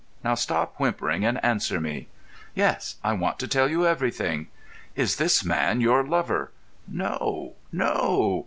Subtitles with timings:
[0.23, 2.07] Now, stop whimpering, and answer me."
[2.55, 4.47] "Yes, I want to tell you everything."
[4.95, 6.49] "Is this man your lover?"
[6.87, 7.53] "No—no."